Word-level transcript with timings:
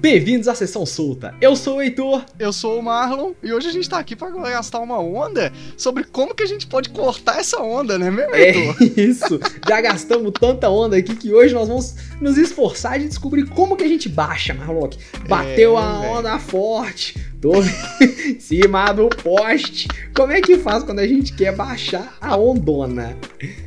Bem-vindos 0.00 0.48
à 0.48 0.54
Sessão 0.54 0.86
Solta. 0.86 1.34
Eu 1.42 1.54
sou 1.54 1.76
o 1.76 1.82
Heitor. 1.82 2.24
Eu 2.38 2.54
sou 2.54 2.78
o 2.78 2.82
Marlon 2.82 3.32
e 3.42 3.52
hoje 3.52 3.68
a 3.68 3.70
gente 3.70 3.86
tá 3.86 3.98
aqui 3.98 4.16
para 4.16 4.30
gastar 4.30 4.78
uma 4.78 4.98
onda 4.98 5.52
sobre 5.76 6.04
como 6.04 6.34
que 6.34 6.42
a 6.42 6.46
gente 6.46 6.66
pode 6.66 6.88
cortar 6.88 7.38
essa 7.38 7.60
onda, 7.60 7.98
né, 7.98 8.10
meu 8.10 8.34
Heitor? 8.34 8.76
É 8.80 8.84
isso. 8.98 9.38
Já 9.68 9.78
gastamos 9.82 10.32
tanta 10.40 10.70
onda 10.70 10.96
aqui 10.96 11.14
que 11.14 11.30
hoje 11.34 11.52
nós 11.52 11.68
vamos 11.68 11.96
nos 12.18 12.38
esforçar 12.38 12.98
de 12.98 13.08
descobrir 13.08 13.46
como 13.50 13.76
que 13.76 13.84
a 13.84 13.88
gente 13.88 14.08
baixa, 14.08 14.54
Marlock. 14.54 14.96
Bateu 15.28 15.78
é, 15.78 15.82
a 15.82 16.00
onda 16.00 16.30
véio. 16.30 16.40
forte, 16.40 17.29
tô 17.40 17.52
em 18.00 18.38
cima 18.38 18.92
do 18.92 19.08
poste. 19.08 19.88
Como 20.14 20.32
é 20.32 20.40
que 20.40 20.58
faz 20.58 20.84
quando 20.84 20.98
a 20.98 21.06
gente 21.06 21.32
quer 21.32 21.54
baixar 21.54 22.16
a 22.20 22.36
ondona? 22.36 23.16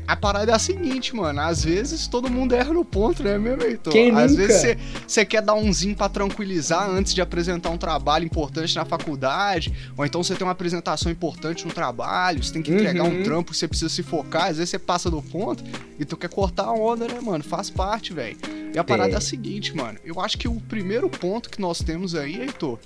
A 0.08 0.16
parada 0.16 0.52
é 0.52 0.56
a 0.56 0.60
seguinte, 0.60 1.16
mano. 1.16 1.40
Às 1.40 1.64
vezes 1.64 2.08
todo 2.08 2.30
mundo 2.30 2.54
erra 2.54 2.74
no 2.74 2.86
ponto, 2.86 3.24
né, 3.24 3.38
meu 3.38 3.60
Heitor? 3.60 3.92
Quem 3.92 4.12
Às 4.12 4.32
nunca? 4.32 4.48
vezes 4.48 4.78
você 5.08 5.26
quer 5.26 5.42
dar 5.42 5.56
umzinho 5.56 5.96
pra 5.96 6.08
tranquilizar 6.08 6.90
antes 6.90 7.14
de 7.14 7.22
apresentar 7.22 7.70
um 7.72 7.78
trabalho 7.78 8.26
importante 8.26 8.76
na 8.76 8.86
faculdade, 8.86 9.74
ou 9.98 10.06
então 10.06 10.22
você 10.22 10.36
tem 10.36 10.46
uma 10.46 10.52
apresentação 10.52 11.12
importante 11.12 11.66
no 11.66 11.74
trabalho, 11.74 12.44
você 12.44 12.54
tem 12.54 12.62
que 12.62 12.72
entregar 12.72 13.04
uhum. 13.04 13.22
um 13.22 13.24
trampo, 13.24 13.54
você 13.54 13.68
precisa 13.68 13.90
se 13.90 14.04
focar, 14.04 14.50
às 14.50 14.58
vezes 14.58 14.70
você 14.70 14.80
passa 14.80 15.10
do 15.10 15.22
ponto 15.22 15.64
e 16.00 16.06
tu 16.06 16.16
quer 16.16 16.30
cortar 16.30 16.66
a 16.66 16.74
onda, 16.74 17.08
né, 17.08 17.20
mano? 17.22 17.44
Faz 17.44 17.70
parte, 17.70 18.14
velho. 18.14 18.38
E 18.74 18.80
a 18.80 18.84
parada 18.84 19.12
é. 19.12 19.14
é 19.16 19.18
a 19.18 19.22
seguinte, 19.22 19.76
mano. 19.76 20.00
Eu 20.04 20.20
acho 20.20 20.38
que 20.38 20.48
o 20.48 20.56
primeiro 20.62 21.10
ponto 21.10 21.50
que 21.50 21.62
nós 21.62 21.80
temos 21.80 22.16
aí, 22.16 22.42
Heitor, 22.42 22.80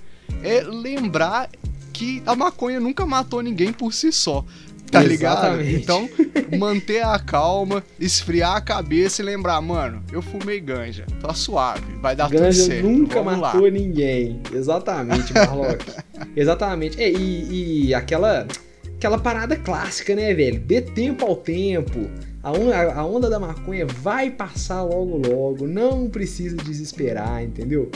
é 0.43 0.61
lembrar 0.61 1.49
que 1.93 2.21
a 2.25 2.35
maconha 2.35 2.79
nunca 2.79 3.05
matou 3.05 3.41
ninguém 3.41 3.71
por 3.71 3.93
si 3.93 4.11
só. 4.11 4.45
Tá 4.91 5.03
ligado? 5.03 5.61
Então, 5.61 6.09
manter 6.57 7.03
a 7.03 7.19
calma, 7.19 7.83
esfriar 7.99 8.55
a 8.55 8.61
cabeça 8.61 9.21
e 9.21 9.25
lembrar, 9.25 9.59
mano, 9.61 10.01
eu 10.11 10.21
fumei 10.21 10.59
ganja, 10.61 11.05
tá 11.21 11.33
suave, 11.33 11.93
vai 12.01 12.15
dar 12.15 12.29
ganja 12.29 12.61
tudo 12.61 12.71
certo. 12.71 12.87
nunca 12.87 13.21
Vamos 13.21 13.39
matou 13.39 13.63
lá. 13.63 13.69
ninguém. 13.69 14.41
Exatamente, 14.53 15.33
Marlock. 15.33 15.85
Exatamente. 16.35 17.01
É, 17.01 17.11
e, 17.11 17.87
e 17.87 17.93
aquela, 17.93 18.47
aquela 18.95 19.17
parada 19.19 19.57
clássica, 19.57 20.15
né, 20.15 20.33
velho? 20.33 20.59
Dê 20.61 20.81
tempo 20.81 21.25
ao 21.25 21.35
tempo. 21.35 22.09
A 22.47 23.05
onda, 23.05 23.29
da 23.29 23.39
maconha 23.39 23.85
vai 23.85 24.31
passar 24.31 24.81
logo 24.83 25.17
logo, 25.17 25.67
não 25.67 26.09
precisa 26.09 26.55
desesperar, 26.55 27.43
entendeu? 27.43 27.91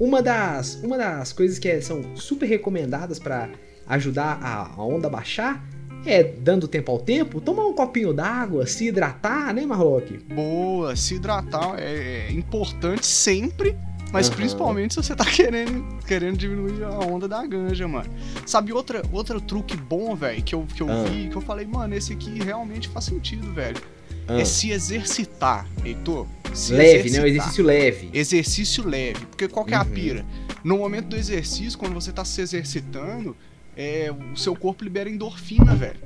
Uma 0.00 0.20
das, 0.20 0.74
uma 0.82 0.98
das 0.98 1.32
coisas 1.32 1.58
que 1.58 1.68
é, 1.68 1.80
são 1.80 2.02
super 2.16 2.46
recomendadas 2.46 3.18
para 3.18 3.50
ajudar 3.86 4.40
a, 4.42 4.72
a 4.74 4.84
onda 4.84 5.06
a 5.06 5.10
baixar 5.10 5.64
é, 6.04 6.22
dando 6.22 6.66
tempo 6.66 6.90
ao 6.90 6.98
tempo, 6.98 7.40
tomar 7.40 7.66
um 7.66 7.72
copinho 7.72 8.12
d'água, 8.12 8.66
se 8.66 8.88
hidratar, 8.88 9.54
né, 9.54 9.64
Marlock? 9.64 10.18
Boa, 10.34 10.96
se 10.96 11.14
hidratar 11.14 11.78
é, 11.78 12.28
é 12.28 12.32
importante 12.32 13.06
sempre, 13.06 13.76
mas 14.12 14.28
uhum. 14.28 14.34
principalmente 14.34 14.94
se 14.94 15.02
você 15.02 15.16
tá 15.16 15.24
querendo, 15.26 15.98
querendo 16.06 16.36
diminuir 16.36 16.84
a 16.84 16.98
onda 17.00 17.26
da 17.26 17.44
ganja, 17.46 17.88
mano. 17.88 18.10
Sabe 18.46 18.72
outra, 18.72 19.02
outro 19.10 19.40
truque 19.40 19.76
bom, 19.76 20.14
velho, 20.14 20.42
que 20.42 20.54
eu, 20.54 20.66
que 20.74 20.82
eu 20.82 20.86
uhum. 20.86 21.04
vi, 21.04 21.28
que 21.28 21.36
eu 21.36 21.40
falei, 21.40 21.66
mano, 21.66 21.94
esse 21.94 22.12
aqui 22.12 22.42
realmente 22.42 22.88
faz 22.88 23.06
sentido, 23.06 23.50
velho. 23.52 23.80
Uhum. 24.28 24.38
É 24.38 24.44
se 24.44 24.70
exercitar, 24.70 25.66
Heitor. 25.84 26.26
Se 26.54 26.74
leve, 26.74 27.08
exercitar. 27.08 27.22
né? 27.22 27.26
Um 27.26 27.30
exercício 27.30 27.64
leve. 27.64 28.10
Exercício 28.12 28.88
leve. 28.88 29.26
Porque 29.26 29.48
qual 29.48 29.64
que 29.64 29.72
é 29.72 29.76
a 29.76 29.82
uhum. 29.82 29.90
pira? 29.90 30.26
No 30.62 30.78
momento 30.78 31.06
do 31.08 31.16
exercício, 31.16 31.78
quando 31.78 31.94
você 31.94 32.12
tá 32.12 32.24
se 32.24 32.40
exercitando, 32.40 33.34
é, 33.76 34.12
o 34.32 34.36
seu 34.36 34.54
corpo 34.54 34.84
libera 34.84 35.08
endorfina, 35.08 35.74
velho. 35.74 36.00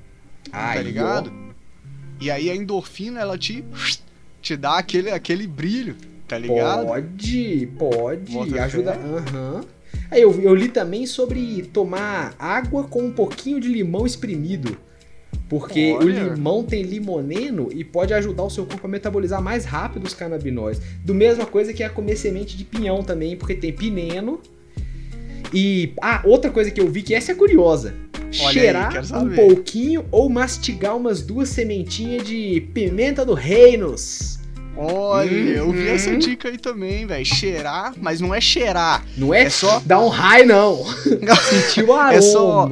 Ah, 0.52 0.74
tá 0.74 0.82
ligado? 0.82 1.32
E 2.20 2.30
aí 2.30 2.48
a 2.48 2.54
endorfina, 2.54 3.20
ela 3.20 3.36
te, 3.36 3.64
te 4.40 4.56
dá 4.56 4.78
aquele, 4.78 5.10
aquele 5.10 5.46
brilho, 5.46 5.96
tá 6.26 6.38
ligado? 6.38 6.86
Pode, 6.86 7.68
pode. 7.78 8.32
Bota 8.32 8.62
ajuda. 8.64 8.92
Aham. 8.92 9.54
Uhum. 9.54 9.76
Aí 10.10 10.22
eu, 10.22 10.40
eu 10.40 10.54
li 10.54 10.68
também 10.68 11.06
sobre 11.06 11.62
tomar 11.72 12.34
água 12.38 12.84
com 12.84 13.02
um 13.02 13.12
pouquinho 13.12 13.60
de 13.60 13.68
limão 13.68 14.06
espremido. 14.06 14.76
Porque 15.48 15.92
Olha. 15.92 16.24
o 16.24 16.34
limão 16.34 16.64
tem 16.64 16.82
limoneno 16.82 17.68
e 17.72 17.84
pode 17.84 18.12
ajudar 18.12 18.42
o 18.42 18.50
seu 18.50 18.66
corpo 18.66 18.86
a 18.86 18.90
metabolizar 18.90 19.40
mais 19.40 19.64
rápido 19.64 20.04
os 20.04 20.14
canabinóides. 20.14 20.82
Do 21.04 21.14
mesma 21.14 21.46
coisa 21.46 21.72
que 21.72 21.82
é 21.82 21.88
comer 21.88 22.16
semente 22.16 22.56
de 22.56 22.64
pinhão 22.64 23.02
também, 23.02 23.36
porque 23.36 23.54
tem 23.54 23.72
pineno 23.72 24.40
e, 25.52 25.92
ah, 26.02 26.22
outra 26.24 26.50
coisa 26.50 26.70
que 26.70 26.80
eu 26.80 26.88
vi 26.88 27.02
que 27.02 27.14
essa 27.14 27.32
é 27.32 27.34
curiosa. 27.34 27.94
Olha 28.40 28.52
Cheirar 28.52 28.96
aí, 28.96 29.24
um 29.24 29.34
pouquinho 29.34 30.04
ou 30.10 30.28
mastigar 30.28 30.96
umas 30.96 31.22
duas 31.22 31.48
sementinhas 31.48 32.26
de 32.26 32.60
pimenta 32.74 33.24
do 33.24 33.34
reinos. 33.34 34.35
Olha, 34.76 35.30
uhum. 35.30 35.48
eu 35.48 35.72
vi 35.72 35.88
essa 35.88 36.10
uhum. 36.10 36.18
dica 36.18 36.48
aí 36.48 36.58
também, 36.58 37.06
velho. 37.06 37.24
Cheirar, 37.24 37.94
mas 38.00 38.20
não 38.20 38.34
é 38.34 38.40
cheirar. 38.40 39.04
Não 39.16 39.32
é, 39.32 39.44
é 39.44 39.50
só 39.50 39.80
dar 39.84 40.00
um 40.00 40.08
raio, 40.08 40.46
não. 40.46 40.84
Sentir 41.50 41.84
o 41.84 41.94
aroma. 41.94 42.14
É 42.14 42.20
só 42.20 42.68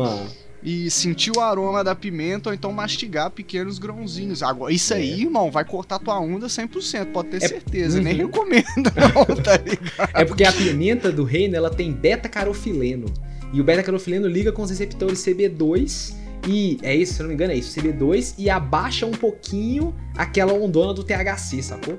e 0.65 0.91
sentir 0.91 1.31
o 1.31 1.41
aroma 1.41 1.85
da 1.85 1.95
pimenta 1.95 2.49
ou 2.49 2.55
então 2.55 2.73
mastigar 2.73 3.31
pequenos 3.31 3.79
grãozinhos. 3.79 4.43
Agora, 4.43 4.73
isso 4.73 4.95
aí, 4.95 5.13
é. 5.13 5.19
irmão, 5.21 5.51
vai 5.51 5.63
cortar 5.63 5.99
tua 5.99 6.19
onda 6.19 6.47
100%, 6.47 7.13
pode 7.13 7.29
ter 7.29 7.45
é, 7.45 7.49
certeza. 7.49 7.99
Uhum. 7.99 8.05
Nem 8.05 8.15
recomendo, 8.15 8.65
não, 8.97 9.37
tá 9.37 9.59
ligado? 9.59 10.11
É 10.15 10.25
porque 10.25 10.43
a 10.43 10.51
pimenta 10.51 11.13
do 11.13 11.23
reino, 11.23 11.55
ela 11.55 11.69
tem 11.69 11.93
beta-carofileno. 11.93 13.13
E 13.53 13.61
o 13.61 13.65
beta-carofileno 13.65 14.27
liga 14.27 14.51
com 14.51 14.63
os 14.63 14.71
receptores 14.71 15.19
CB2 15.19 16.15
e 16.47 16.79
é 16.83 16.95
isso, 16.95 17.15
se 17.15 17.21
eu 17.21 17.25
não 17.25 17.29
me 17.29 17.35
engano, 17.35 17.53
é 17.53 17.57
isso, 17.57 17.79
CB2 17.79 18.35
e 18.39 18.51
abaixa 18.51 19.07
um 19.07 19.13
pouquinho 19.13 19.95
aquela 20.17 20.53
ondona 20.53 20.93
do 20.93 21.03
THC, 21.03 21.63
sacou? 21.63 21.99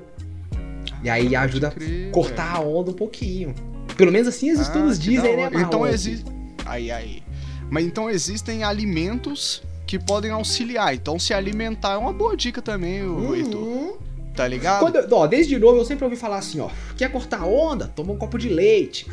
E 1.02 1.10
aí 1.10 1.36
ajuda 1.36 1.68
a 1.68 2.12
cortar 2.12 2.56
a 2.56 2.60
onda 2.60 2.90
um 2.90 2.94
pouquinho. 2.94 3.54
Pelo 3.96 4.12
menos 4.12 4.28
assim 4.28 4.52
os 4.52 4.58
ah, 4.58 4.62
estudos 4.62 4.98
dizem, 4.98 5.36
né, 5.36 5.50
Então 5.54 5.86
existe. 5.86 6.24
Aí, 6.64 6.90
aí. 6.90 7.22
Mas 7.70 7.84
então 7.84 8.10
existem 8.10 8.64
alimentos 8.64 9.62
que 9.86 9.98
podem 9.98 10.30
auxiliar. 10.30 10.94
Então 10.94 11.18
se 11.18 11.32
alimentar 11.32 11.94
é 11.94 11.96
uma 11.96 12.12
boa 12.12 12.36
dica 12.36 12.60
também, 12.60 13.02
uhum. 13.02 13.34
Heitor. 13.34 13.98
Tá 14.34 14.46
ligado? 14.46 14.80
Quando, 14.80 14.98
ó, 15.12 15.26
desde 15.26 15.58
novo 15.58 15.78
eu 15.78 15.84
sempre 15.84 16.04
ouvi 16.04 16.16
falar 16.16 16.36
assim, 16.36 16.60
ó. 16.60 16.68
Quer 16.96 17.10
cortar 17.10 17.46
onda? 17.46 17.88
Toma 17.88 18.12
um 18.12 18.18
copo 18.18 18.36
de 18.36 18.50
leite. 18.50 19.06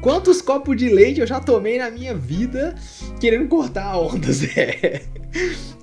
Quantos 0.00 0.40
copos 0.40 0.76
de 0.76 0.88
leite 0.88 1.20
eu 1.20 1.26
já 1.26 1.40
tomei 1.40 1.78
na 1.78 1.90
minha 1.90 2.14
vida 2.14 2.74
querendo 3.20 3.48
cortar 3.48 3.86
a 3.86 3.98
onda, 3.98 4.30
Zé? 4.32 5.02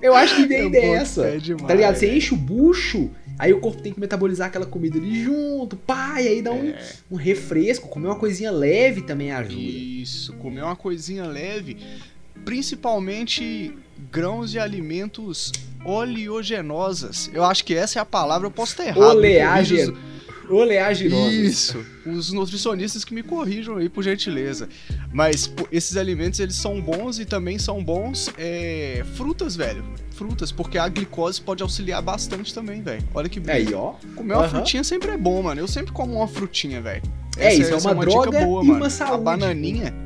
Eu 0.02 0.16
acho 0.16 0.36
que 0.36 0.46
vem 0.46 0.70
dessa. 0.70 1.26
É 1.26 1.38
demais, 1.38 1.68
tá 1.68 1.74
ligado? 1.74 1.96
Você 1.96 2.16
enche 2.16 2.34
o 2.34 2.38
bucho, 2.38 3.10
aí 3.38 3.54
o 3.54 3.60
corpo 3.60 3.82
tem 3.82 3.94
que 3.94 4.00
metabolizar 4.00 4.48
aquela 4.48 4.66
comida 4.66 4.98
ali 4.98 5.24
junto, 5.24 5.76
pá, 5.76 6.22
e 6.22 6.28
aí 6.28 6.42
dá 6.42 6.52
um, 6.52 6.70
é. 6.70 6.80
um 7.12 7.16
refresco. 7.16 7.90
Comer 7.90 8.08
uma 8.08 8.16
coisinha 8.16 8.52
leve 8.52 9.02
também 9.02 9.32
ajuda. 9.32 9.62
Isso, 9.62 10.34
comer 10.34 10.64
uma 10.64 10.76
coisinha 10.76 11.26
leve, 11.26 11.78
principalmente 12.46 13.74
grãos 14.12 14.54
e 14.54 14.60
alimentos 14.60 15.52
oleogenosas. 15.84 17.30
Eu 17.34 17.44
acho 17.44 17.66
que 17.66 17.76
essa 17.76 18.00
é 18.00 18.02
a 18.02 18.06
palavra, 18.06 18.48
eu 18.48 18.52
posso 18.52 18.72
estar 18.72 18.86
errado. 18.86 19.18
Oleaginosa. 20.50 20.54
Oleaginosas. 20.54 21.34
Isso. 21.34 21.86
Os 22.06 22.32
nutricionistas 22.32 23.04
que 23.04 23.14
me 23.14 23.24
corrijam 23.24 23.78
aí, 23.78 23.90
por 23.90 24.04
gentileza. 24.04 24.70
Mas 25.12 25.48
pô, 25.48 25.68
esses 25.72 25.98
alimentos, 25.98 26.40
eles 26.40 26.56
são 26.56 26.80
bons 26.82 27.20
e 27.20 27.26
também 27.26 27.58
são 27.58 27.84
bons 27.84 28.30
é, 28.38 29.04
frutas, 29.16 29.56
velho. 29.56 29.84
Frutas, 30.12 30.52
porque 30.52 30.78
a 30.78 30.88
glicose 30.88 31.42
pode 31.42 31.62
auxiliar 31.62 32.02
bastante 32.02 32.54
também, 32.54 32.82
velho. 32.82 33.04
Olha 33.14 33.28
que 33.28 33.40
bem. 33.40 33.56
Aí, 33.56 33.74
ó. 33.74 33.96
Comer 34.16 34.34
uma 34.34 34.44
uhum. 34.44 34.50
frutinha 34.50 34.84
sempre 34.84 35.12
é 35.12 35.18
bom, 35.18 35.42
mano. 35.42 35.60
Eu 35.60 35.68
sempre 35.68 35.92
como 35.92 36.16
uma 36.16 36.28
frutinha, 36.28 36.82
velho. 36.82 37.04
É 37.38 37.54
isso, 37.54 37.74
é 37.74 37.78
uma, 37.78 37.92
é 37.92 37.94
uma 37.94 38.06
droga 38.06 38.32
boa, 38.32 38.64
e 38.64 38.68
mano. 38.68 38.80
uma 38.80 38.90
saúde. 38.90 39.16
A 39.16 39.18
bananinha 39.18 40.05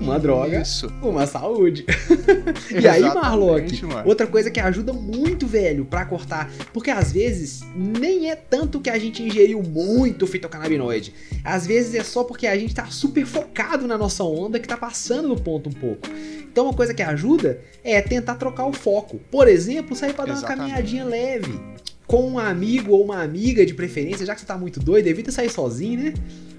uma 0.00 0.18
droga, 0.18 0.60
Isso. 0.60 0.90
uma 1.02 1.26
saúde. 1.26 1.84
e 2.70 2.88
aí, 2.88 3.02
Marlock, 3.02 3.80
outra 4.04 4.26
coisa 4.26 4.50
que 4.50 4.58
ajuda 4.58 4.92
muito, 4.92 5.46
velho, 5.46 5.84
para 5.84 6.04
cortar, 6.04 6.50
porque 6.72 6.90
às 6.90 7.12
vezes 7.12 7.60
nem 7.74 8.30
é 8.30 8.36
tanto 8.36 8.80
que 8.80 8.90
a 8.90 8.98
gente 8.98 9.22
ingeriu 9.22 9.62
muito 9.62 10.26
fitocannabinoide. 10.26 11.14
Às 11.44 11.66
vezes 11.66 11.94
é 11.94 12.02
só 12.02 12.24
porque 12.24 12.46
a 12.46 12.58
gente 12.58 12.74
tá 12.74 12.86
super 12.86 13.26
focado 13.26 13.86
na 13.86 13.98
nossa 13.98 14.24
onda 14.24 14.58
que 14.58 14.66
tá 14.66 14.76
passando 14.76 15.34
do 15.34 15.40
ponto 15.40 15.68
um 15.68 15.72
pouco. 15.72 16.08
Então 16.50 16.64
uma 16.64 16.74
coisa 16.74 16.92
que 16.94 17.02
ajuda 17.02 17.60
é 17.84 18.00
tentar 18.00 18.36
trocar 18.36 18.66
o 18.66 18.72
foco. 18.72 19.20
Por 19.30 19.46
exemplo, 19.46 19.94
sair 19.94 20.14
para 20.14 20.26
dar 20.26 20.32
Exatamente. 20.32 20.60
uma 20.60 20.68
caminhadinha 20.68 21.04
leve 21.04 21.60
com 22.06 22.28
um 22.28 22.38
amigo 22.38 22.92
ou 22.92 23.04
uma 23.04 23.22
amiga 23.22 23.64
de 23.64 23.72
preferência, 23.72 24.26
já 24.26 24.34
que 24.34 24.40
você 24.40 24.46
tá 24.46 24.58
muito 24.58 24.80
doido, 24.80 25.06
evita 25.06 25.30
sair 25.30 25.48
sozinho, 25.48 26.00
né? 26.00 26.14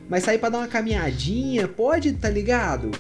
Mas 0.07 0.23
sair 0.23 0.37
para 0.37 0.49
dar 0.49 0.57
uma 0.59 0.67
caminhadinha, 0.67 1.67
pode, 1.67 2.13
tá 2.13 2.29
ligado? 2.29 2.91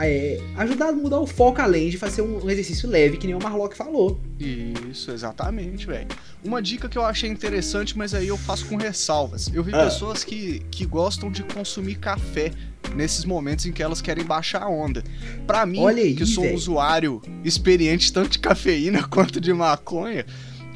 É, 0.00 0.40
ajudar 0.56 0.88
a 0.88 0.92
mudar 0.92 1.20
o 1.20 1.26
foco 1.26 1.60
além 1.60 1.88
de 1.88 1.98
fazer 1.98 2.22
um 2.22 2.48
exercício 2.48 2.88
leve, 2.88 3.16
que 3.16 3.26
nem 3.26 3.34
o 3.34 3.42
Marlock 3.42 3.76
falou. 3.76 4.20
Isso, 4.38 5.10
exatamente, 5.10 5.86
velho. 5.86 6.08
Uma 6.42 6.60
dica 6.60 6.88
que 6.88 6.98
eu 6.98 7.04
achei 7.04 7.28
interessante, 7.28 7.96
mas 7.96 8.14
aí 8.14 8.28
eu 8.28 8.36
faço 8.36 8.66
com 8.66 8.76
ressalvas. 8.76 9.50
Eu 9.52 9.62
vi 9.62 9.74
ah. 9.74 9.84
pessoas 9.84 10.22
que, 10.22 10.60
que 10.70 10.84
gostam 10.84 11.30
de 11.30 11.42
consumir 11.42 11.96
café 11.96 12.52
nesses 12.94 13.24
momentos 13.24 13.66
em 13.66 13.72
que 13.72 13.82
elas 13.82 14.00
querem 14.00 14.24
baixar 14.24 14.62
a 14.62 14.68
onda. 14.68 15.02
Para 15.46 15.64
mim, 15.66 15.86
aí, 15.86 16.14
que 16.14 16.26
sou 16.26 16.44
um 16.44 16.54
usuário 16.54 17.20
experiente 17.44 18.12
tanto 18.12 18.30
de 18.30 18.38
cafeína 18.38 19.02
quanto 19.08 19.40
de 19.40 19.52
maconha, 19.52 20.24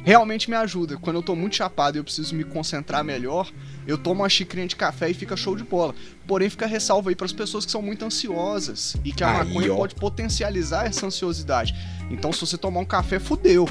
realmente 0.03 0.49
me 0.49 0.55
ajuda. 0.55 0.97
Quando 0.97 1.17
eu 1.17 1.23
tô 1.23 1.35
muito 1.35 1.55
chapado 1.55 1.97
e 1.97 1.99
eu 1.99 2.03
preciso 2.03 2.35
me 2.35 2.43
concentrar 2.43 3.03
melhor, 3.03 3.51
eu 3.89 3.97
tomo 3.97 4.21
uma 4.21 4.29
xicrinha 4.29 4.67
de 4.67 4.75
café 4.75 5.09
e 5.09 5.13
fica 5.13 5.35
show 5.35 5.55
de 5.55 5.63
bola. 5.63 5.95
Porém, 6.27 6.49
fica 6.49 6.67
ressalva 6.67 7.09
aí 7.09 7.15
para 7.15 7.25
as 7.25 7.33
pessoas 7.33 7.65
que 7.65 7.71
são 7.71 7.81
muito 7.81 8.05
ansiosas 8.05 8.95
e 9.03 9.11
que 9.11 9.23
a 9.23 9.41
aí, 9.41 9.47
maconha 9.47 9.73
ó. 9.73 9.77
pode 9.77 9.95
potencializar 9.95 10.85
essa 10.85 11.07
ansiosidade. 11.07 11.73
Então, 12.11 12.31
se 12.31 12.39
você 12.39 12.57
tomar 12.57 12.81
um 12.81 12.85
café, 12.85 13.17
fudeu, 13.17 13.67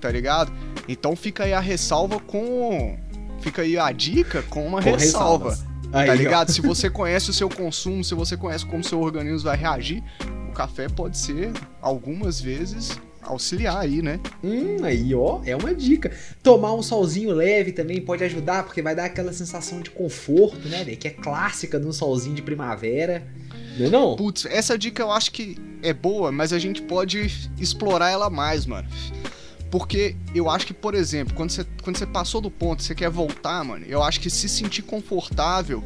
tá 0.00 0.10
ligado? 0.10 0.52
Então, 0.86 1.16
fica 1.16 1.44
aí 1.44 1.54
a 1.54 1.60
ressalva 1.60 2.20
com. 2.20 2.98
Fica 3.40 3.62
aí 3.62 3.78
a 3.78 3.90
dica 3.90 4.42
com 4.42 4.66
uma 4.66 4.82
com 4.82 4.90
ressalva. 4.90 5.50
Ressalvas. 5.50 5.74
Aí, 5.92 6.06
tá 6.08 6.14
ligado? 6.14 6.50
Ó. 6.50 6.52
Se 6.52 6.60
você 6.62 6.90
conhece 6.90 7.30
o 7.30 7.32
seu 7.32 7.48
consumo, 7.48 8.04
se 8.04 8.14
você 8.14 8.36
conhece 8.36 8.66
como 8.66 8.84
seu 8.84 9.00
organismo 9.00 9.48
vai 9.48 9.56
reagir, 9.56 10.02
o 10.48 10.52
café 10.52 10.88
pode 10.88 11.16
ser, 11.16 11.52
algumas 11.80 12.38
vezes, 12.40 12.98
auxiliar 13.24 13.78
aí, 13.78 14.02
né? 14.02 14.20
Hum, 14.42 14.76
aí, 14.82 15.14
ó, 15.14 15.40
é 15.44 15.54
uma 15.56 15.74
dica. 15.74 16.12
Tomar 16.42 16.74
um 16.74 16.82
solzinho 16.82 17.30
leve 17.32 17.72
também 17.72 18.00
pode 18.00 18.24
ajudar, 18.24 18.64
porque 18.64 18.82
vai 18.82 18.94
dar 18.94 19.06
aquela 19.06 19.32
sensação 19.32 19.80
de 19.80 19.90
conforto, 19.90 20.68
né, 20.68 20.84
Que 20.96 21.08
é 21.08 21.10
clássica 21.10 21.78
de 21.78 21.86
um 21.86 21.92
solzinho 21.92 22.34
de 22.34 22.42
primavera. 22.42 23.26
Não 23.78 23.86
é 23.86 23.90
não? 23.90 24.16
Putz, 24.16 24.46
essa 24.46 24.78
dica 24.78 25.02
eu 25.02 25.10
acho 25.10 25.32
que 25.32 25.56
é 25.82 25.92
boa, 25.92 26.30
mas 26.30 26.52
a 26.52 26.58
gente 26.58 26.82
pode 26.82 27.30
explorar 27.58 28.10
ela 28.10 28.30
mais, 28.30 28.66
mano. 28.66 28.88
Porque 29.70 30.14
eu 30.32 30.48
acho 30.48 30.66
que, 30.66 30.74
por 30.74 30.94
exemplo, 30.94 31.34
quando 31.34 31.50
você, 31.50 31.66
quando 31.82 31.98
você 31.98 32.06
passou 32.06 32.40
do 32.40 32.50
ponto, 32.50 32.82
você 32.82 32.94
quer 32.94 33.10
voltar, 33.10 33.64
mano, 33.64 33.84
eu 33.88 34.02
acho 34.02 34.20
que 34.20 34.30
se 34.30 34.48
sentir 34.48 34.82
confortável 34.82 35.82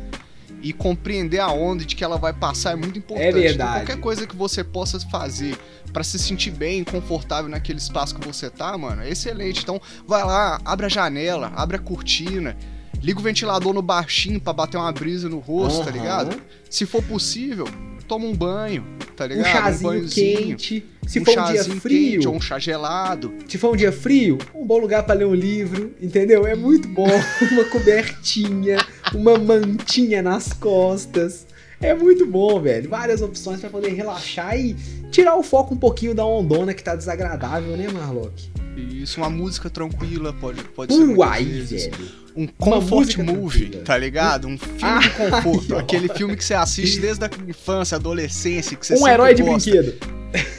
e 0.63 0.73
compreender 0.73 1.41
aonde 1.41 1.85
de 1.85 1.95
que 1.95 2.03
ela 2.03 2.17
vai 2.17 2.33
passar 2.33 2.73
é 2.73 2.77
muito 2.77 2.99
importante. 2.99 3.29
É 3.29 3.33
verdade. 3.33 3.55
Então, 3.55 3.87
qualquer 3.87 4.01
coisa 4.01 4.27
que 4.27 4.37
você 4.37 4.65
possa 4.65 4.99
fazer 5.01 5.57
para 5.93 6.03
se 6.03 6.19
sentir 6.19 6.51
bem, 6.51 6.85
confortável 6.85 7.49
naquele 7.49 7.79
espaço 7.79 8.15
que 8.15 8.27
você 8.27 8.51
tá, 8.51 8.77
mano, 8.77 9.03
é 9.03 9.11
excelente. 9.11 9.63
Então, 9.63 9.81
vai 10.07 10.25
lá, 10.25 10.61
abre 10.65 10.87
a 10.87 10.89
janela, 10.89 11.53
abre 11.57 11.77
a 11.77 11.81
cortina, 11.81 12.57
liga 13.01 13.19
o 13.19 13.23
ventilador 13.23 13.73
no 13.73 13.83
baixinho 13.83 14.41
para 14.41 14.53
bater 14.53 14.77
uma 14.77 14.93
brisa 14.93 15.29
no 15.29 15.39
rosto, 15.39 15.79
uhum. 15.79 15.85
tá 15.85 15.91
ligado? 15.91 16.41
Se 16.69 16.85
for 16.85 17.03
possível, 17.03 17.67
toma 18.09 18.27
um 18.27 18.35
banho, 18.35 18.85
tá 19.15 19.27
ligado? 19.27 19.47
Um 19.47 19.53
chazinho 19.53 20.05
um 20.05 20.09
quente. 20.09 20.85
Se 21.07 21.21
um 21.21 21.25
for 21.25 21.39
um 21.39 21.53
dia 21.53 21.65
frio. 21.65 22.13
Quente, 22.13 22.29
ou 22.29 22.35
um 22.35 22.41
chá 22.41 22.59
gelado. 22.59 23.33
Se 23.47 23.59
for 23.59 23.75
um 23.75 23.77
dia 23.77 23.93
frio, 23.93 24.39
um 24.55 24.67
bom 24.67 24.79
lugar 24.79 25.05
para 25.05 25.15
ler 25.15 25.27
um 25.27 25.35
livro, 25.35 25.95
entendeu? 26.01 26.47
É 26.47 26.57
muito 26.57 26.89
bom. 26.89 27.07
uma 27.53 27.65
cobertinha, 27.67 28.79
uma 29.15 29.39
mantinha 29.39 30.23
nas 30.23 30.53
costas. 30.53 31.47
É 31.81 31.95
muito 31.95 32.27
bom, 32.27 32.61
velho. 32.61 32.89
Várias 32.89 33.23
opções 33.23 33.61
para 33.61 33.71
poder 33.71 33.91
relaxar 33.91 34.59
e 34.59 34.75
tirar 35.13 35.37
o 35.37 35.43
foco 35.43 35.75
um 35.75 35.79
pouquinho 35.79 36.15
da 36.15 36.27
ondona 36.27 36.75
que 36.75 36.83
tá 36.83 36.97
desagradável, 36.97 37.77
né, 37.77 37.87
Marlock? 37.89 38.51
Isso, 38.79 39.21
uma 39.21 39.31
música 39.31 39.69
tranquila 39.69 40.33
pode, 40.33 40.63
pode 40.65 40.95
ser. 40.95 41.03
Uai, 41.17 41.45
velho 41.45 42.29
um 42.39 42.47
comfort 42.47 43.17
movie, 43.19 43.69
tá 43.85 43.99
ligado? 43.99 44.47
Um 44.47 44.57
filme 44.57 44.81
ah, 44.83 45.01
de 45.01 45.11
conforto. 45.11 45.75
Ai, 45.75 45.81
aquele 45.83 46.09
filme 46.09 46.37
que 46.37 46.45
você 46.45 46.55
assiste 46.55 47.01
desde 47.01 47.25
a 47.25 47.31
infância, 47.49 47.97
adolescência, 47.97 48.77
que 48.77 48.87
você 48.87 48.95
Um 48.95 49.09
herói 49.09 49.35
de 49.35 49.43
brinquedo. 49.43 49.95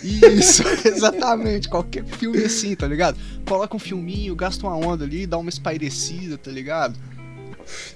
Isso, 0.03 0.63
exatamente. 0.85 1.69
Qualquer 1.69 2.03
filme 2.03 2.43
assim, 2.43 2.75
tá 2.75 2.85
ligado? 2.85 3.17
Coloca 3.45 3.73
um 3.77 3.79
filminho, 3.79 4.35
gasta 4.35 4.67
uma 4.67 4.75
onda 4.75 5.05
ali, 5.05 5.25
dá 5.25 5.37
uma 5.37 5.49
espairecida, 5.49 6.37
tá 6.37 6.51
ligado? 6.51 6.99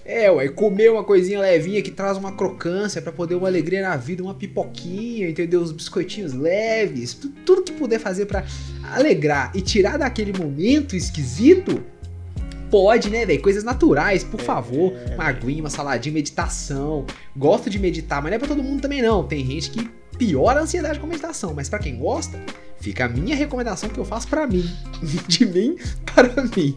É, 0.05 0.29
ué, 0.29 0.47
comer 0.49 0.91
uma 0.91 1.03
coisinha 1.03 1.39
levinha 1.39 1.81
que 1.81 1.91
traz 1.91 2.17
uma 2.17 2.33
crocância 2.33 3.01
para 3.01 3.11
poder 3.11 3.35
uma 3.35 3.47
alegria 3.47 3.81
na 3.81 3.95
vida, 3.95 4.23
uma 4.23 4.33
pipoquinha, 4.33 5.29
entendeu? 5.29 5.61
Os 5.61 5.71
biscoitinhos 5.71 6.33
leves, 6.33 7.13
tudo 7.45 7.63
que 7.63 7.73
puder 7.73 7.99
fazer 7.99 8.25
para 8.25 8.45
alegrar 8.91 9.51
e 9.55 9.61
tirar 9.61 9.97
daquele 9.97 10.37
momento 10.37 10.95
esquisito, 10.95 11.83
pode, 12.69 13.09
né, 13.11 13.23
velho? 13.23 13.41
Coisas 13.41 13.63
naturais, 13.63 14.23
por 14.23 14.39
é, 14.39 14.43
favor. 14.43 14.93
Uma 15.13 15.25
aguinha, 15.25 15.61
uma 15.61 15.69
saladinha, 15.69 16.13
meditação. 16.13 17.05
Gosto 17.37 17.69
de 17.69 17.77
meditar, 17.77 18.21
mas 18.21 18.31
não 18.31 18.35
é 18.35 18.39
pra 18.39 18.47
todo 18.47 18.63
mundo 18.63 18.81
também, 18.81 19.01
não. 19.01 19.23
Tem 19.23 19.45
gente 19.45 19.69
que 19.69 19.89
piora 20.17 20.59
a 20.59 20.63
ansiedade 20.63 20.99
com 20.99 21.05
meditação, 21.05 21.53
mas 21.53 21.69
para 21.69 21.79
quem 21.79 21.97
gosta, 21.97 22.39
fica 22.79 23.05
a 23.05 23.09
minha 23.09 23.35
recomendação 23.35 23.89
que 23.89 23.99
eu 23.99 24.05
faço 24.05 24.27
para 24.27 24.47
mim. 24.47 24.67
De 25.27 25.45
mim 25.45 25.77
para 26.15 26.43
mim. 26.55 26.75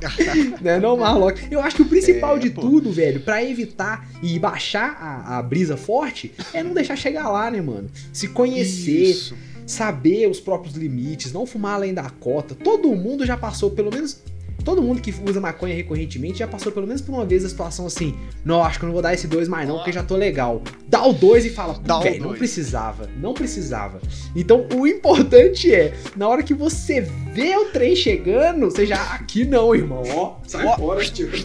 né, 0.60 0.78
não, 0.78 0.96
Marlock? 0.96 1.46
Eu 1.50 1.60
acho 1.60 1.76
que 1.76 1.82
o 1.82 1.86
principal 1.88 2.36
é, 2.36 2.40
de 2.40 2.50
pô. 2.50 2.60
tudo, 2.60 2.92
velho, 2.92 3.20
para 3.20 3.44
evitar 3.44 4.08
e 4.22 4.38
baixar 4.38 4.96
a, 5.00 5.38
a, 5.38 5.42
brisa 5.42 5.76
forte 5.76 6.32
é 6.52 6.62
não 6.62 6.74
deixar 6.74 6.96
chegar 6.96 7.28
lá, 7.28 7.50
né, 7.50 7.60
mano? 7.60 7.90
Se 8.12 8.28
conhecer. 8.28 9.10
Isso. 9.10 9.36
Saber 9.66 10.30
os 10.30 10.38
próprios 10.38 10.76
limites, 10.76 11.32
não 11.32 11.44
fumar 11.44 11.74
além 11.74 11.92
da 11.92 12.08
cota. 12.08 12.54
Todo 12.54 12.94
mundo 12.94 13.26
já 13.26 13.36
passou, 13.36 13.68
pelo 13.68 13.90
menos 13.90 14.22
todo 14.66 14.82
mundo 14.82 15.00
que 15.00 15.14
usa 15.24 15.40
maconha 15.40 15.76
recorrentemente 15.76 16.40
já 16.40 16.48
passou 16.48 16.72
pelo 16.72 16.88
menos 16.88 17.00
por 17.00 17.12
uma 17.14 17.24
vez 17.24 17.44
a 17.44 17.48
situação 17.48 17.86
assim: 17.86 18.16
não, 18.44 18.64
acho 18.64 18.80
que 18.80 18.84
eu 18.84 18.88
não 18.88 18.92
vou 18.92 19.00
dar 19.00 19.14
esse 19.14 19.28
2 19.28 19.46
mais 19.46 19.68
não, 19.68 19.76
porque 19.76 19.92
já 19.92 20.02
tô 20.02 20.16
legal. 20.16 20.60
Dá 20.88 21.06
o 21.06 21.12
2 21.12 21.46
e 21.46 21.50
fala, 21.50 21.74
velho, 22.02 22.24
não 22.24 22.34
precisava, 22.34 23.08
não 23.16 23.32
precisava. 23.32 24.00
Então 24.34 24.66
o 24.74 24.84
importante 24.84 25.72
é, 25.72 25.94
na 26.16 26.28
hora 26.28 26.42
que 26.42 26.52
você 26.52 27.00
vê 27.00 27.56
o 27.56 27.66
trem 27.66 27.94
chegando, 27.94 28.68
você 28.68 28.84
já, 28.84 29.00
aqui 29.14 29.44
não, 29.44 29.72
irmão, 29.72 30.02
ó, 30.10 30.36
sai 30.44 30.66
ó. 30.66 30.76
fora, 30.76 31.04
tipo. 31.04 31.36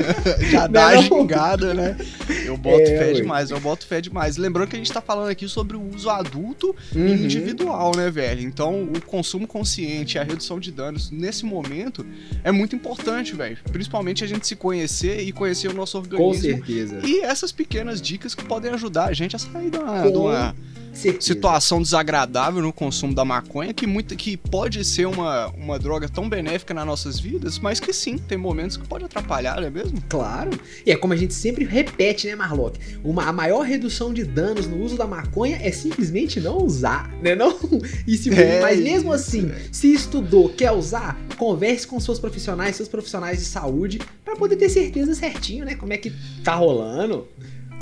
Já 0.50 0.66
dá 0.66 0.88
a 0.88 0.96
gingada, 0.96 1.74
né? 1.74 1.96
Eu 2.44 2.56
boto 2.56 2.82
é, 2.82 2.98
fé 2.98 3.06
ué. 3.06 3.12
demais, 3.12 3.50
eu 3.50 3.60
boto 3.60 3.86
fé 3.86 4.00
demais. 4.00 4.36
Lembrando 4.36 4.68
que 4.68 4.76
a 4.76 4.78
gente 4.78 4.92
tá 4.92 5.00
falando 5.00 5.28
aqui 5.28 5.48
sobre 5.48 5.76
o 5.76 5.94
uso 5.94 6.10
adulto 6.10 6.74
uhum. 6.94 7.06
e 7.06 7.24
individual, 7.24 7.92
né, 7.96 8.10
velho? 8.10 8.42
Então, 8.42 8.84
o 8.84 9.00
consumo 9.02 9.46
consciente 9.46 10.16
e 10.16 10.18
a 10.18 10.22
redução 10.22 10.58
de 10.58 10.70
danos 10.70 11.10
nesse 11.10 11.44
momento 11.44 12.04
é 12.42 12.50
muito 12.50 12.74
importante, 12.76 13.34
velho. 13.34 13.56
Principalmente 13.70 14.24
a 14.24 14.26
gente 14.26 14.46
se 14.46 14.56
conhecer 14.56 15.20
e 15.20 15.32
conhecer 15.32 15.68
o 15.68 15.74
nosso 15.74 15.98
organismo. 15.98 16.32
Com 16.32 16.34
certeza. 16.34 17.00
E 17.04 17.20
essas 17.20 17.52
pequenas 17.52 18.00
dicas 18.00 18.34
que 18.34 18.44
podem 18.44 18.72
ajudar 18.72 19.06
a 19.06 19.12
gente 19.12 19.36
a 19.36 19.38
sair 19.38 19.70
de 19.70 19.78
uma, 19.78 20.10
de 20.10 20.16
uma 20.16 20.56
Certeza. 20.92 21.26
situação 21.26 21.80
desagradável 21.80 22.62
no 22.62 22.72
consumo 22.72 23.14
da 23.14 23.24
maconha, 23.24 23.72
que, 23.72 23.86
muito, 23.86 24.14
que 24.14 24.36
pode 24.36 24.84
ser 24.84 25.06
uma, 25.06 25.48
uma 25.48 25.78
droga 25.78 26.08
tão 26.08 26.28
benéfica 26.28 26.74
nas 26.74 26.86
nossas 26.86 27.18
vidas, 27.18 27.58
mas 27.58 27.80
que 27.80 27.92
sim, 27.92 28.18
tem 28.18 28.36
momentos 28.38 28.76
que 28.76 28.86
pode 28.86 29.04
atrapalhar, 29.04 29.60
não 29.60 29.66
é 29.66 29.70
mesmo? 29.70 30.02
Claro. 30.08 30.50
E 30.84 30.90
é 30.90 30.96
como 30.96 31.12
a 31.12 31.16
gente 31.16 31.34
sempre 31.34 31.64
repete, 31.64 32.26
né, 32.26 32.36
Marlock? 32.36 32.78
Uma, 33.02 33.24
a 33.24 33.32
maior 33.32 33.62
redução 33.62 34.12
de 34.12 34.24
danos 34.24 34.66
no 34.66 34.82
uso 34.82 34.96
da 34.96 35.06
maconha 35.06 35.58
é 35.62 35.70
simplesmente 35.70 36.40
não 36.40 36.58
usar, 36.58 37.10
né? 37.22 37.34
Não? 37.34 37.52
E 38.06 38.16
se, 38.16 38.30
é 38.34 38.60
mas 38.60 38.80
mesmo 38.80 39.12
assim, 39.12 39.50
é. 39.50 39.68
se 39.70 39.92
estudou, 39.92 40.48
quer 40.48 40.72
usar, 40.72 41.18
converse 41.36 41.86
com 41.86 41.98
seus 42.00 42.18
profissionais, 42.18 42.76
seus 42.76 42.88
profissionais 42.88 43.38
de 43.38 43.44
saúde, 43.44 44.00
para 44.24 44.36
poder 44.36 44.56
ter 44.56 44.68
certeza 44.68 45.14
certinho, 45.14 45.64
né? 45.64 45.74
Como 45.74 45.92
é 45.92 45.96
que 45.96 46.12
tá 46.42 46.54
rolando. 46.54 47.28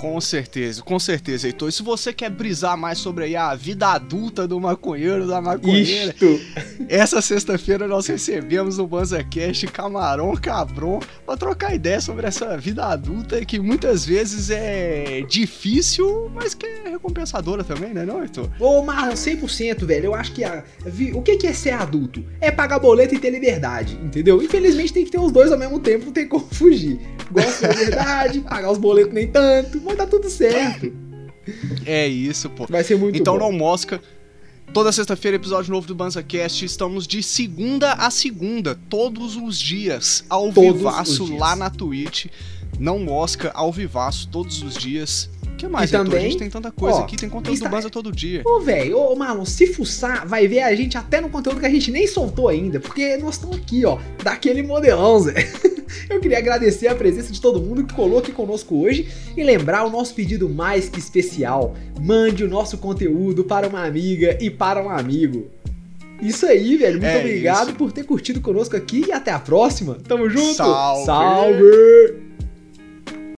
Com 0.00 0.18
certeza, 0.18 0.82
com 0.82 0.98
certeza, 0.98 1.46
Heitor. 1.46 1.68
E 1.68 1.72
se 1.72 1.82
você 1.82 2.10
quer 2.10 2.30
brisar 2.30 2.74
mais 2.74 2.96
sobre 2.96 3.24
aí 3.24 3.36
a 3.36 3.54
vida 3.54 3.86
adulta 3.86 4.48
do 4.48 4.58
maconheiro, 4.58 5.26
da 5.26 5.42
maconheira, 5.42 6.14
Isto. 6.14 6.40
essa 6.88 7.20
sexta-feira 7.20 7.86
nós 7.86 8.06
recebemos 8.06 8.78
no 8.78 8.86
BanzaCast 8.86 9.66
Camarão 9.66 10.34
Cabron 10.36 11.00
pra 11.26 11.36
trocar 11.36 11.74
ideia 11.74 12.00
sobre 12.00 12.26
essa 12.26 12.56
vida 12.56 12.86
adulta 12.86 13.44
que 13.44 13.58
muitas 13.60 14.06
vezes 14.06 14.48
é 14.48 15.20
difícil, 15.28 16.30
mas 16.34 16.54
que 16.54 16.64
é 16.64 16.88
recompensadora 16.88 17.62
também, 17.62 17.92
né, 17.92 18.06
não, 18.06 18.22
Heitor? 18.22 18.48
Ô, 18.58 18.82
Marlon, 18.82 19.12
100%, 19.12 19.84
velho. 19.84 20.06
Eu 20.06 20.14
acho 20.14 20.32
que 20.32 20.42
a, 20.42 20.64
o 21.12 21.20
que 21.20 21.46
é 21.46 21.52
ser 21.52 21.72
adulto? 21.72 22.24
É 22.40 22.50
pagar 22.50 22.78
boleto 22.78 23.14
e 23.14 23.18
ter 23.18 23.28
liberdade, 23.28 23.98
entendeu? 24.02 24.42
Infelizmente 24.42 24.94
tem 24.94 25.04
que 25.04 25.10
ter 25.10 25.20
os 25.20 25.30
dois 25.30 25.52
ao 25.52 25.58
mesmo 25.58 25.78
tempo, 25.78 26.06
não 26.06 26.12
tem 26.12 26.26
como 26.26 26.48
fugir. 26.52 26.98
Gosto 27.30 27.60
da 27.60 27.68
liberdade, 27.68 28.40
pagar 28.48 28.70
os 28.70 28.78
boletos 28.78 29.12
nem 29.12 29.28
tanto, 29.28 29.89
mas 29.90 29.96
tá 29.96 30.06
tudo 30.06 30.30
certo. 30.30 30.92
É 31.84 32.06
isso, 32.06 32.48
pô. 32.50 32.66
Vai 32.68 32.84
ser 32.84 32.96
muito 32.96 33.18
então 33.18 33.34
bom. 33.34 33.40
não 33.40 33.52
mosca. 33.52 34.00
Toda 34.72 34.92
sexta-feira, 34.92 35.36
episódio 35.36 35.72
novo 35.72 35.86
do 35.86 35.94
BanzaCast. 35.94 36.64
Estamos 36.64 37.06
de 37.06 37.22
segunda 37.22 37.94
a 37.94 38.10
segunda, 38.10 38.78
todos 38.88 39.34
os 39.34 39.58
dias, 39.58 40.24
ao 40.28 40.52
todos 40.52 40.76
vivaço 40.76 41.36
lá 41.36 41.56
na 41.56 41.68
Twitch. 41.68 42.26
Não 42.78 43.00
mosca, 43.00 43.50
ao 43.52 43.72
vivaço, 43.72 44.28
todos 44.28 44.62
os 44.62 44.74
dias 44.74 45.28
que 45.60 45.68
mais, 45.68 45.90
e 45.90 45.92
também, 45.92 46.18
A 46.18 46.22
gente 46.22 46.38
tem 46.38 46.48
tanta 46.48 46.70
coisa 46.70 46.98
ó, 46.98 47.02
aqui, 47.02 47.16
tem 47.16 47.28
conteúdo 47.28 47.54
está... 47.54 47.68
do 47.68 47.72
Banza 47.72 47.90
todo 47.90 48.10
dia. 48.10 48.42
Ô, 48.46 48.60
velho, 48.60 48.98
ô, 48.98 49.14
Marlon, 49.14 49.44
se 49.44 49.66
fuçar, 49.66 50.26
vai 50.26 50.48
ver 50.48 50.62
a 50.62 50.74
gente 50.74 50.96
até 50.96 51.20
no 51.20 51.28
conteúdo 51.28 51.60
que 51.60 51.66
a 51.66 51.70
gente 51.70 51.90
nem 51.90 52.06
soltou 52.06 52.48
ainda, 52.48 52.80
porque 52.80 53.18
nós 53.18 53.34
estamos 53.34 53.56
aqui, 53.56 53.84
ó, 53.84 53.98
daquele 54.22 54.62
modelão, 54.62 55.20
Zé. 55.20 55.34
Eu 56.08 56.20
queria 56.20 56.38
agradecer 56.38 56.88
a 56.88 56.94
presença 56.94 57.32
de 57.32 57.40
todo 57.40 57.60
mundo 57.60 57.84
que 57.84 57.94
colou 57.94 58.18
aqui 58.18 58.32
conosco 58.32 58.82
hoje 58.82 59.08
e 59.36 59.42
lembrar 59.42 59.84
o 59.84 59.90
nosso 59.90 60.14
pedido 60.14 60.48
mais 60.48 60.88
que 60.88 60.98
especial. 60.98 61.74
Mande 62.00 62.44
o 62.44 62.48
nosso 62.48 62.78
conteúdo 62.78 63.44
para 63.44 63.68
uma 63.68 63.84
amiga 63.84 64.38
e 64.40 64.50
para 64.50 64.82
um 64.82 64.90
amigo. 64.90 65.50
Isso 66.20 66.46
aí, 66.46 66.76
velho. 66.76 67.00
Muito 67.00 67.06
é 67.06 67.18
obrigado 67.18 67.68
isso. 67.68 67.76
por 67.76 67.92
ter 67.92 68.04
curtido 68.04 68.40
conosco 68.40 68.76
aqui 68.76 69.06
e 69.08 69.12
até 69.12 69.30
a 69.30 69.38
próxima. 69.38 69.96
Tamo 70.06 70.28
junto. 70.28 70.54
Salve. 70.54 71.06
Salve. 71.06 72.29